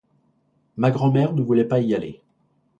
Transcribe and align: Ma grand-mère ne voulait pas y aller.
Ma 0.77 0.89
grand-mère 0.89 1.31
ne 1.33 1.43
voulait 1.43 1.63
pas 1.63 1.79
y 1.79 1.93
aller. 1.93 2.23